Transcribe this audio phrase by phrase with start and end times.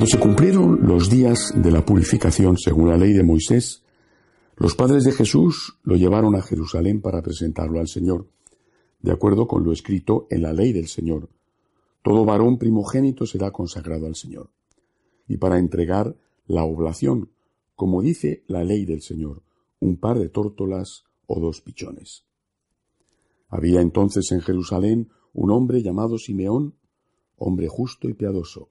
[0.00, 3.82] Cuando se cumplieron los días de la purificación según la ley de Moisés,
[4.56, 8.26] los padres de Jesús lo llevaron a Jerusalén para presentarlo al Señor,
[9.02, 11.28] de acuerdo con lo escrito en la ley del Señor.
[12.02, 14.48] Todo varón primogénito será consagrado al Señor.
[15.28, 17.28] Y para entregar la oblación,
[17.76, 19.42] como dice la ley del Señor,
[19.80, 22.24] un par de tórtolas o dos pichones.
[23.50, 26.74] Había entonces en Jerusalén un hombre llamado Simeón,
[27.36, 28.70] hombre justo y piadoso,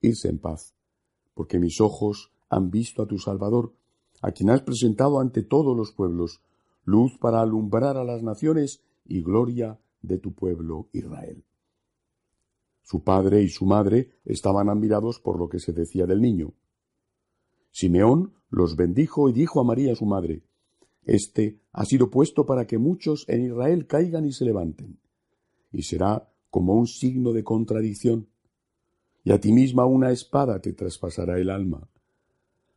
[0.00, 0.74] irse en paz,
[1.34, 3.74] porque mis ojos han visto a tu Salvador,
[4.22, 6.42] a quien has presentado ante todos los pueblos,
[6.84, 11.44] luz para alumbrar a las naciones y gloria de tu pueblo Israel.
[12.82, 16.54] Su padre y su madre estaban admirados por lo que se decía del niño.
[17.70, 20.42] Simeón los bendijo y dijo a María su madre,
[21.04, 24.98] Este ha sido puesto para que muchos en Israel caigan y se levanten,
[25.70, 28.28] y será como un signo de contradicción,
[29.28, 31.86] y a ti misma una espada te traspasará el alma,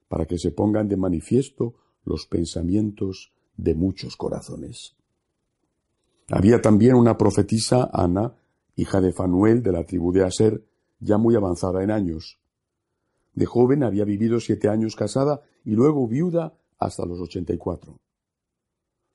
[0.09, 4.97] para que se pongan de manifiesto los pensamientos de muchos corazones.
[6.29, 8.35] Había también una profetisa, Ana,
[8.75, 10.65] hija de Fanuel de la tribu de Aser,
[10.99, 12.41] ya muy avanzada en años.
[13.33, 17.95] De joven había vivido siete años casada y luego viuda hasta los ochenta y cuatro.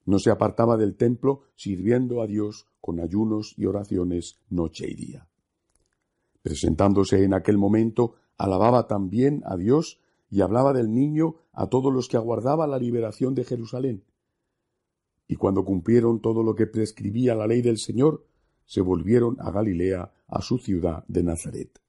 [0.07, 5.29] No se apartaba del templo sirviendo a Dios con ayunos y oraciones noche y día.
[6.47, 9.99] Presentándose en aquel momento, alababa también a Dios
[10.31, 14.05] y hablaba del niño a todos los que aguardaban la liberación de Jerusalén.
[15.27, 18.25] Y cuando cumplieron todo lo que prescribía la ley del Señor,
[18.65, 21.81] se volvieron a Galilea, a su ciudad de Nazaret.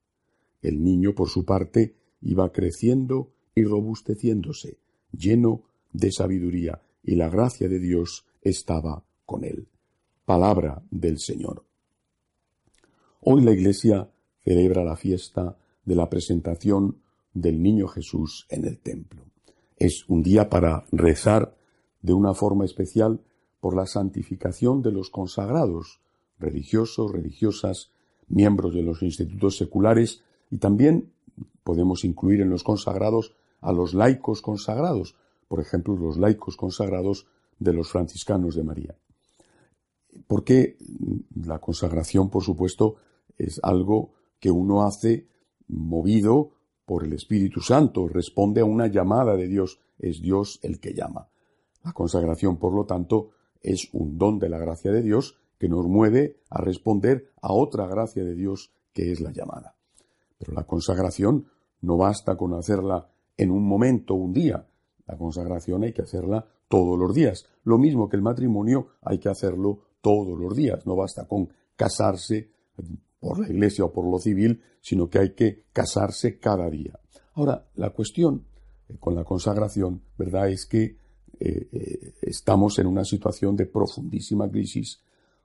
[0.63, 4.79] El niño, por su parte, iba creciendo y robusteciéndose,
[5.11, 9.67] lleno de sabiduría, y la gracia de Dios estaba con él.
[10.25, 11.63] Palabra del Señor.
[13.21, 14.09] Hoy la Iglesia
[14.47, 17.01] celebra la fiesta de la presentación
[17.33, 19.25] del niño Jesús en el templo.
[19.75, 21.57] Es un día para rezar
[22.01, 23.19] de una forma especial
[23.59, 25.99] por la santificación de los consagrados,
[26.39, 27.91] religiosos, religiosas,
[28.29, 31.11] miembros de los institutos seculares y también
[31.65, 35.17] podemos incluir en los consagrados a los laicos consagrados,
[35.49, 37.27] por ejemplo, los laicos consagrados
[37.59, 38.95] de los franciscanos de María.
[40.25, 40.77] Porque
[41.35, 42.95] la consagración, por supuesto,
[43.37, 45.27] es algo que uno hace
[45.67, 46.51] movido
[46.85, 51.27] por el Espíritu Santo, responde a una llamada de Dios, es Dios el que llama.
[51.83, 53.31] La consagración, por lo tanto,
[53.61, 57.87] es un don de la gracia de Dios que nos mueve a responder a otra
[57.87, 59.75] gracia de Dios que es la llamada.
[60.37, 61.47] Pero la consagración
[61.81, 64.67] no basta con hacerla en un momento, un día.
[65.05, 67.45] La consagración hay que hacerla todos los días.
[67.63, 70.85] Lo mismo que el matrimonio hay que hacerlo todos los días.
[70.85, 72.51] No basta con casarse
[73.27, 76.97] por la iglesia o por lo civil, sino que hay que casarse cada día.
[77.33, 78.45] Ahora, la cuestión
[78.87, 80.95] eh, con la consagración, ¿verdad?, es que
[81.39, 85.01] eh, eh, estamos en una situación de profundísima crisis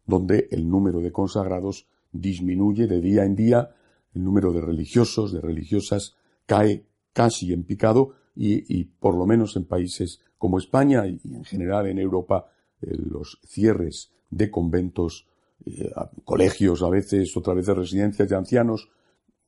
[0.07, 3.75] donde el número de consagrados disminuye de día en día,
[4.15, 6.15] el número de religiosos, de religiosas,
[6.47, 11.87] cae casi en picado y, por lo menos en países como España y en general
[11.87, 12.47] en Europa
[12.81, 15.27] los cierres de conventos
[15.67, 15.91] eh,
[16.25, 18.89] colegios a veces, otra vez de residencias de ancianos,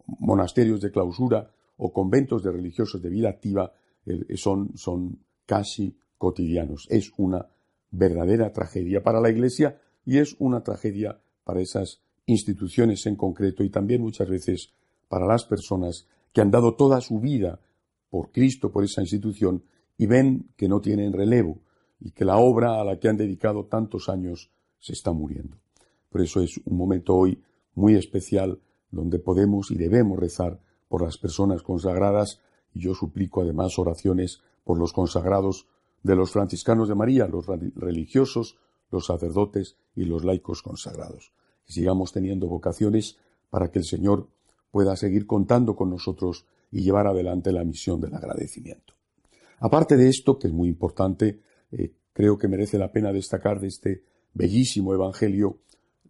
[0.07, 3.73] monasterios de clausura o conventos de religiosos de vida activa
[4.07, 6.87] eh, son, son casi cotidianos.
[6.91, 7.47] Es una
[7.91, 13.71] verdadera tragedia para la Iglesia y es una tragedia para esas instituciones en concreto y
[13.71, 14.73] también muchas veces
[15.09, 17.61] para las personas que han dado toda su vida
[18.11, 19.65] por Cristo, por esa institución,
[19.97, 21.61] y ven que no tienen relevo
[22.01, 25.57] y que la obra a la que han dedicado tantos años se está muriendo.
[26.15, 27.43] Por eso es un momento hoy
[27.75, 28.61] muy especial
[28.93, 32.41] donde podemos y debemos rezar por las personas consagradas
[32.73, 35.67] y yo suplico además oraciones por los consagrados
[36.05, 38.57] de los franciscanos de María, los religiosos,
[38.93, 41.33] los sacerdotes y los laicos consagrados.
[41.67, 43.19] Sigamos teniendo vocaciones
[43.51, 44.29] para que el Señor
[44.71, 48.95] pueda seguir contando con nosotros y llevar adelante la misión del agradecimiento.
[49.59, 51.41] Aparte de esto, que es muy importante,
[51.73, 55.59] eh, creo que merece la pena destacar de este bellísimo Evangelio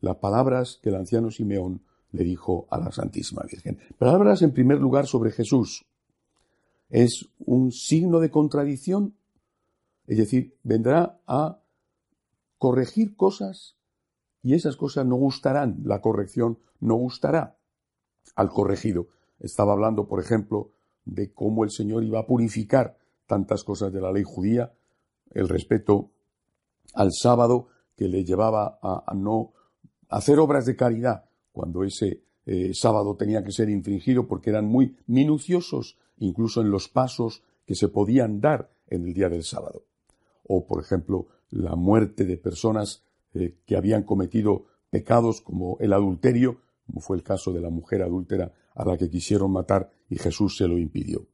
[0.05, 3.79] las palabras que el anciano Simeón le dijo a la Santísima Virgen.
[3.99, 5.85] Palabras en primer lugar sobre Jesús.
[6.91, 9.17] es un signo de contradicción,
[10.07, 11.61] es decir, vendrá a
[12.59, 13.77] corregir cosas
[14.43, 17.57] y esas cosas no gustarán, la corrección no gustará
[18.37, 19.09] al corregido.
[19.41, 20.71] Estaba hablando, por ejemplo,
[21.05, 22.97] de cómo el Señor iba a purificar
[23.27, 24.75] tantas cosas de la ley judía,
[25.31, 26.11] el respeto
[26.93, 29.53] al sábado que le llevaba a, no
[30.09, 34.97] hacer obras de caridad cuando ese eh, sábado tenía que ser infringido porque eran muy
[35.07, 39.85] minuciosos incluso en los pasos que se podían dar en el día del sábado.
[40.47, 46.61] O, por ejemplo, la muerte de personas eh, que habían cometido pecados como el adulterio,
[46.87, 50.57] como fue el caso de la mujer adúltera a la que quisieron matar y Jesús
[50.57, 51.27] se lo impidió.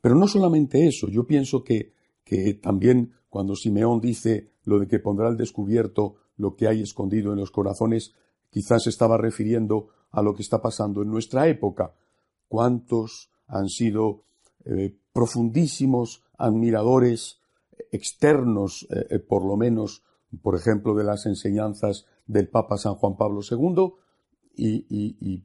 [0.00, 1.92] Pero no solamente eso, yo pienso que,
[2.24, 7.32] que también cuando Simeón dice lo de que pondrá al descubierto lo que hay escondido
[7.32, 8.14] en los corazones,
[8.50, 11.94] quizás estaba refiriendo a lo que está pasando en nuestra época.
[12.48, 14.22] ¿Cuántos han sido
[14.64, 17.40] eh, profundísimos admiradores
[17.92, 20.02] externos, eh, eh, por lo menos,
[20.42, 23.92] por ejemplo, de las enseñanzas del Papa San Juan Pablo II,
[24.56, 25.44] y,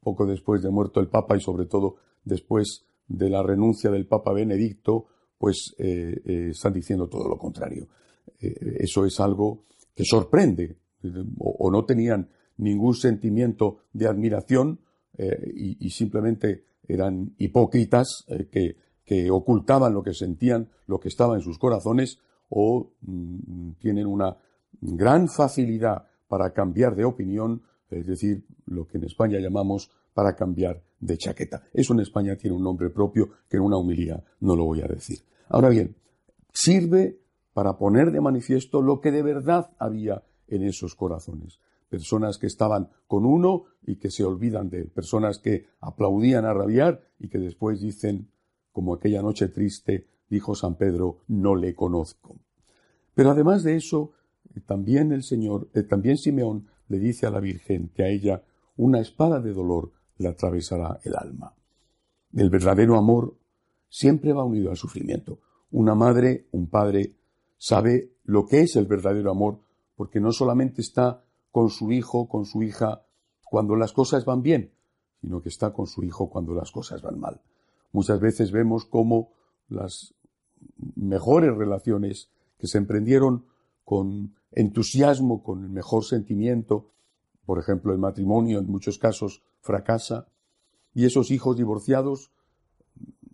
[0.00, 4.32] poco después de muerto el Papa y sobre todo después de la renuncia del Papa
[4.32, 5.06] Benedicto,
[5.38, 7.86] pues están diciendo todo lo contrario.
[8.40, 9.62] eso es algo
[9.94, 10.76] que sorprende,
[11.38, 12.28] o, no tenían
[12.58, 14.80] ningún sentimiento de admiración
[15.18, 21.42] y, simplemente eran hipócritas eh, que, que, ocultaban lo que sentían, lo que estaba en
[21.42, 22.18] sus corazones,
[22.48, 24.36] o mm, tienen una
[24.80, 30.82] gran facilidad para cambiar de opinión, es decir, lo que en España llamamos para cambiar
[31.00, 31.62] de chaqueta.
[31.72, 34.86] Eso en España tiene un nombre propio que en una humilía no lo voy a
[34.86, 35.18] decir.
[35.48, 35.94] Ahora bien,
[36.52, 37.18] sirve
[37.52, 41.60] para poner de manifiesto lo que de verdad había en esos corazones
[41.92, 46.54] personas que estaban con uno y que se olvidan de él, personas que aplaudían a
[46.54, 48.30] rabiar y que después dicen,
[48.72, 52.36] como aquella noche triste, dijo San Pedro, no le conozco.
[53.12, 54.12] Pero además de eso,
[54.64, 58.42] también el Señor, eh, también Simeón le dice a la Virgen que a ella
[58.78, 61.54] una espada de dolor le atravesará el alma.
[62.32, 63.36] El verdadero amor
[63.90, 65.40] siempre va unido al sufrimiento.
[65.70, 67.12] Una madre, un padre,
[67.62, 69.60] sabe lo que es el verdadero amor,
[69.94, 71.22] porque no solamente está
[71.52, 73.06] con su hijo, con su hija,
[73.44, 74.72] cuando las cosas van bien,
[75.20, 77.40] sino que está con su hijo cuando las cosas van mal.
[77.92, 79.30] Muchas veces vemos cómo
[79.68, 80.12] las
[80.96, 83.44] mejores relaciones que se emprendieron
[83.84, 86.88] con entusiasmo, con el mejor sentimiento,
[87.46, 90.26] por ejemplo, el matrimonio en muchos casos fracasa,
[90.94, 92.32] y esos hijos divorciados,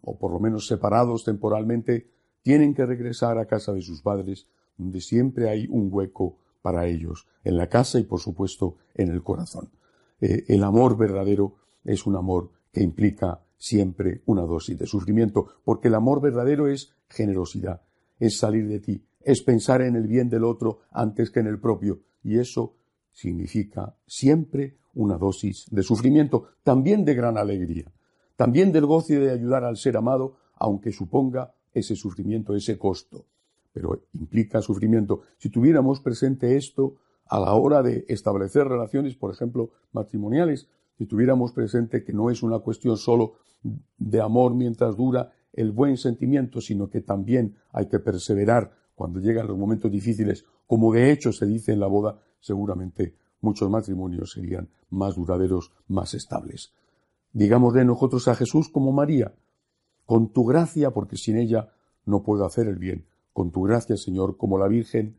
[0.03, 2.11] o por lo menos separados temporalmente,
[2.43, 4.47] tienen que regresar a casa de sus padres,
[4.77, 9.23] donde siempre hay un hueco para ellos, en la casa y por supuesto en el
[9.23, 9.71] corazón.
[10.21, 15.89] Eh, el amor verdadero es un amor que implica siempre una dosis de sufrimiento, porque
[15.89, 17.83] el amor verdadero es generosidad,
[18.19, 21.61] es salir de ti, es pensar en el bien del otro antes que en el
[21.61, 22.77] propio, y eso
[23.13, 27.93] significa siempre una dosis de sufrimiento, también de gran alegría,
[28.37, 33.27] también del goce de ayudar al ser amado, aunque suponga ese sufrimiento, ese costo
[33.79, 35.23] pero implica sufrimiento.
[35.39, 41.53] Si tuviéramos presente esto a la hora de establecer relaciones, por ejemplo, matrimoniales, si tuviéramos
[41.53, 43.35] presente que no es una cuestión solo
[43.97, 49.47] de amor mientras dura el buen sentimiento, sino que también hay que perseverar cuando llegan
[49.47, 54.69] los momentos difíciles, como de hecho se dice en la boda, seguramente muchos matrimonios serían
[54.91, 56.73] más duraderos, más estables.
[57.33, 59.35] Digamos de nosotros a Jesús como María,
[60.05, 61.69] con tu gracia, porque sin ella
[62.09, 65.19] no puedo hacer el bien, con tu gracia, Señor, como la Virgen,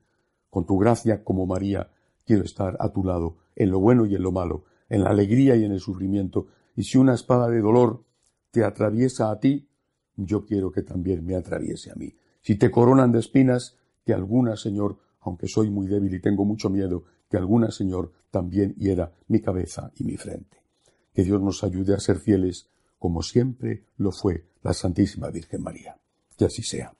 [0.49, 1.91] con tu gracia como María,
[2.25, 5.55] quiero estar a tu lado, en lo bueno y en lo malo, en la alegría
[5.55, 6.47] y en el sufrimiento.
[6.75, 8.03] Y si una espada de dolor
[8.51, 9.69] te atraviesa a ti,
[10.15, 12.13] yo quiero que también me atraviese a mí.
[12.41, 16.69] Si te coronan de espinas, que alguna, Señor, aunque soy muy débil y tengo mucho
[16.69, 20.57] miedo, que alguna, Señor, también hiera mi cabeza y mi frente.
[21.13, 25.99] Que Dios nos ayude a ser fieles, como siempre lo fue la Santísima Virgen María.
[26.39, 26.93] Que así sea.